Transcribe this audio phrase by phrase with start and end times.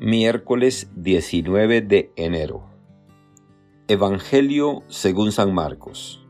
[0.00, 2.62] Miércoles 19 de enero.
[3.88, 6.24] Evangelio según San Marcos.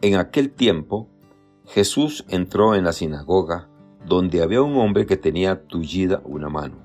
[0.00, 1.06] En aquel tiempo,
[1.66, 3.68] Jesús entró en la sinagoga
[4.06, 6.76] donde había un hombre que tenía tullida una mano.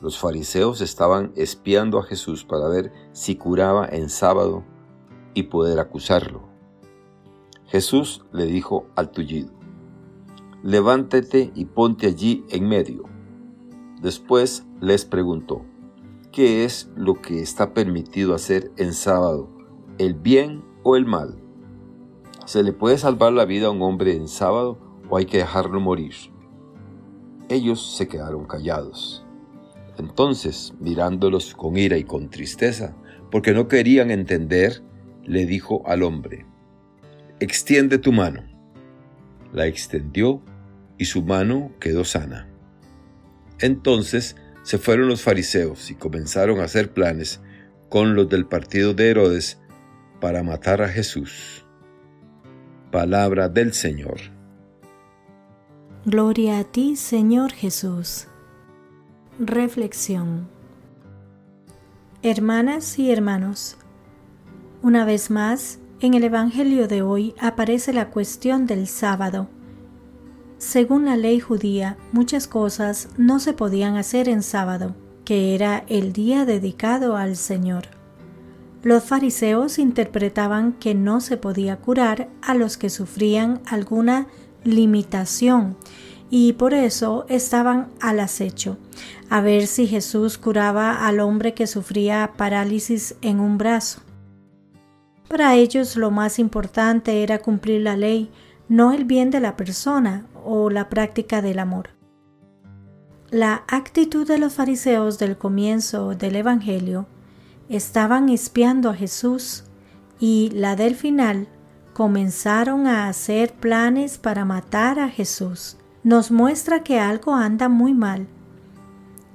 [0.00, 4.62] Los fariseos estaban espiando a Jesús para ver si curaba en sábado
[5.34, 6.42] y poder acusarlo.
[7.64, 9.50] Jesús le dijo al tullido,
[10.62, 13.02] levántate y ponte allí en medio.
[14.00, 15.64] Después les preguntó,
[16.32, 19.48] ¿qué es lo que está permitido hacer en sábado,
[19.98, 21.36] el bien o el mal?
[22.44, 25.80] ¿Se le puede salvar la vida a un hombre en sábado o hay que dejarlo
[25.80, 26.14] morir?
[27.48, 29.24] Ellos se quedaron callados.
[29.98, 32.94] Entonces, mirándolos con ira y con tristeza,
[33.30, 34.82] porque no querían entender,
[35.24, 36.46] le dijo al hombre,
[37.40, 38.42] extiende tu mano.
[39.52, 40.42] La extendió
[40.98, 42.48] y su mano quedó sana.
[43.58, 47.40] Entonces se fueron los fariseos y comenzaron a hacer planes
[47.88, 49.60] con los del partido de Herodes
[50.20, 51.64] para matar a Jesús.
[52.90, 54.18] Palabra del Señor.
[56.04, 58.26] Gloria a ti, Señor Jesús.
[59.38, 60.48] Reflexión.
[62.24, 63.76] Hermanas y hermanos,
[64.82, 69.48] una vez más, en el Evangelio de hoy aparece la cuestión del sábado
[70.58, 76.12] según la ley judía, muchas cosas no se podían hacer en sábado, que era el
[76.14, 77.88] día dedicado al Señor.
[78.82, 84.28] Los fariseos interpretaban que no se podía curar a los que sufrían alguna
[84.64, 85.76] limitación
[86.30, 88.78] y por eso estaban al acecho,
[89.28, 94.00] a ver si Jesús curaba al hombre que sufría parálisis en un brazo.
[95.28, 98.30] Para ellos lo más importante era cumplir la ley,
[98.68, 101.90] no el bien de la persona o la práctica del amor.
[103.30, 107.06] La actitud de los fariseos del comienzo del Evangelio
[107.68, 109.64] estaban espiando a Jesús
[110.20, 111.48] y la del final
[111.92, 115.76] comenzaron a hacer planes para matar a Jesús.
[116.04, 118.28] Nos muestra que algo anda muy mal.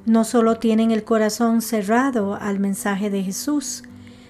[0.06, 3.84] No solo tienen el corazón cerrado al mensaje de Jesús,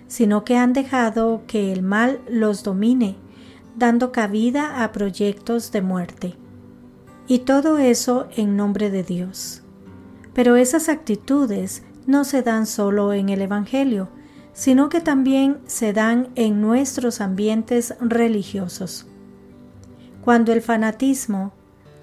[0.07, 3.15] sino que han dejado que el mal los domine,
[3.75, 6.40] dando cabida a proyectos de muerte.
[7.27, 9.61] Y todo eso en nombre de Dios.
[10.33, 14.09] Pero esas actitudes no se dan solo en el Evangelio,
[14.53, 19.07] sino que también se dan en nuestros ambientes religiosos.
[20.23, 21.53] Cuando el fanatismo,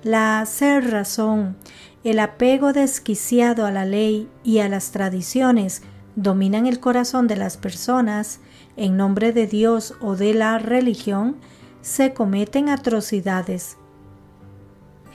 [0.02, 1.56] la ser razón,
[2.04, 5.82] el apego desquiciado a la ley y a las tradiciones
[6.16, 8.40] dominan el corazón de las personas
[8.76, 11.36] en nombre de Dios o de la religión,
[11.80, 13.77] se cometen atrocidades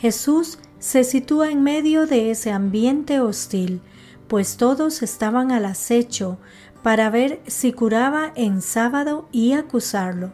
[0.03, 3.79] Jesús se sitúa en medio de ese ambiente hostil,
[4.27, 6.39] pues todos estaban al acecho
[6.81, 10.33] para ver si curaba en sábado y acusarlo.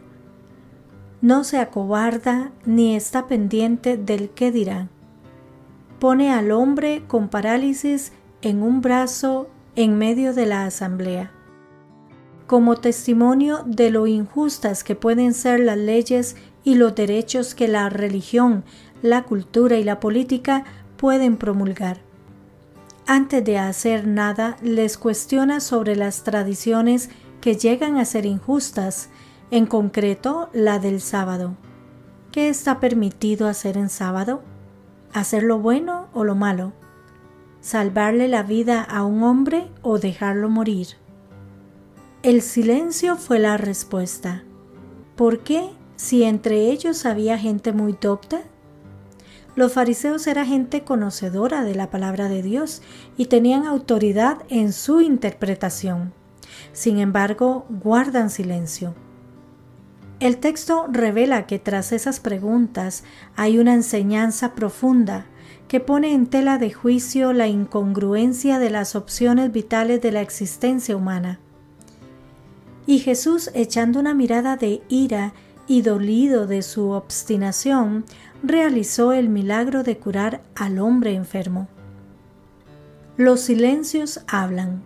[1.22, 4.90] No se acobarda ni está pendiente del qué dirán.
[6.00, 8.10] Pone al hombre con parálisis
[8.42, 11.30] en un brazo en medio de la asamblea.
[12.48, 17.88] Como testimonio de lo injustas que pueden ser las leyes y los derechos que la
[17.88, 18.64] religión
[19.02, 20.64] la cultura y la política
[20.96, 21.98] pueden promulgar.
[23.06, 29.08] Antes de hacer nada, les cuestiona sobre las tradiciones que llegan a ser injustas,
[29.50, 31.56] en concreto la del sábado.
[32.30, 34.42] ¿Qué está permitido hacer en sábado?
[35.12, 36.72] ¿Hacer lo bueno o lo malo?
[37.60, 40.86] ¿Salvarle la vida a un hombre o dejarlo morir?
[42.22, 44.44] El silencio fue la respuesta.
[45.16, 48.42] ¿Por qué si entre ellos había gente muy docta?
[49.56, 52.82] Los fariseos eran gente conocedora de la palabra de Dios
[53.16, 56.12] y tenían autoridad en su interpretación.
[56.72, 58.94] Sin embargo, guardan silencio.
[60.20, 63.04] El texto revela que tras esas preguntas
[63.36, 65.26] hay una enseñanza profunda
[65.66, 70.96] que pone en tela de juicio la incongruencia de las opciones vitales de la existencia
[70.96, 71.40] humana.
[72.86, 75.32] Y Jesús, echando una mirada de ira
[75.66, 78.04] y dolido de su obstinación,
[78.42, 81.68] realizó el milagro de curar al hombre enfermo.
[83.16, 84.82] Los silencios hablan.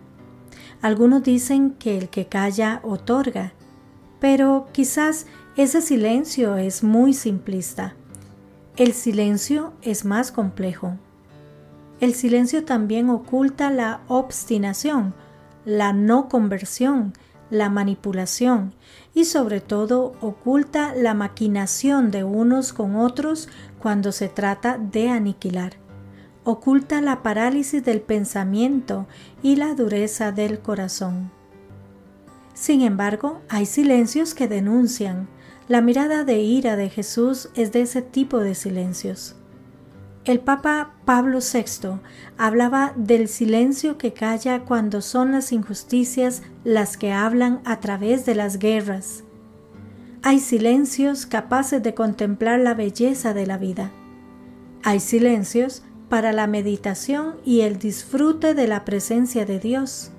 [0.81, 3.53] Algunos dicen que el que calla otorga,
[4.19, 5.25] pero quizás
[5.55, 7.95] ese silencio es muy simplista.
[8.75, 10.97] El silencio es más complejo.
[12.01, 15.13] El silencio también oculta la obstinación,
[15.63, 17.13] la no conversión,
[17.49, 18.73] la manipulación
[19.13, 23.49] y sobre todo oculta la maquinación de unos con otros
[23.79, 25.73] cuando se trata de aniquilar.
[26.43, 29.07] oculta la parálisis del pensamiento
[29.41, 31.31] y la dureza del corazón.
[32.53, 35.27] Sin embargo, hay silencios que denuncian.
[35.67, 39.35] La mirada de ira de Jesús es de ese tipo de silencios.
[40.25, 41.99] El Papa Pablo VI
[42.35, 48.33] hablaba del silencio que calla cuando son las injusticias las que hablan a través de
[48.33, 49.23] las guerras.
[50.23, 53.91] Hay silencios capaces de contemplar la belleza de la vida.
[54.81, 60.09] Hay silencios para la meditación y el disfrute de la presencia de Dios.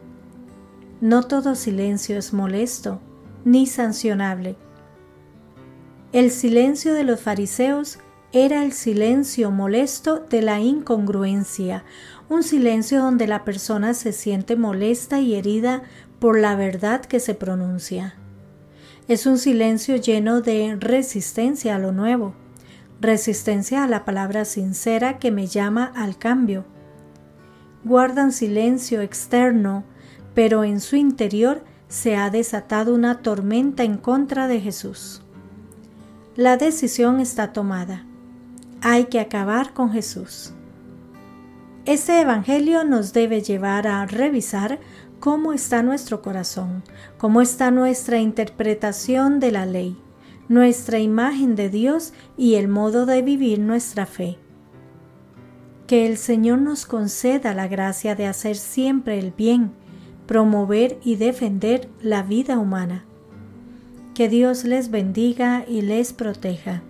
[1.00, 3.00] No todo silencio es molesto
[3.44, 4.54] ni sancionable.
[6.12, 7.98] El silencio de los fariseos
[8.32, 11.84] era el silencio molesto de la incongruencia,
[12.28, 15.82] un silencio donde la persona se siente molesta y herida
[16.18, 18.14] por la verdad que se pronuncia.
[19.08, 22.34] Es un silencio lleno de resistencia a lo nuevo,
[23.00, 26.64] resistencia a la palabra sincera que me llama al cambio.
[27.84, 29.84] Guardan silencio externo
[30.36, 35.22] pero en su interior se ha desatado una tormenta en contra de Jesús.
[36.36, 38.04] La decisión está tomada.
[38.82, 40.52] Hay que acabar con Jesús.
[41.86, 44.80] Este Evangelio nos debe llevar a revisar
[45.18, 46.82] cómo está nuestro corazón,
[47.16, 49.96] cómo está nuestra interpretación de la ley,
[50.48, 54.36] nuestra imagen de Dios y el modo de vivir nuestra fe.
[55.86, 59.72] Que el Señor nos conceda la gracia de hacer siempre el bien,
[60.26, 63.04] promover y defender la vida humana.
[64.14, 66.82] Que Dios les bendiga y les proteja.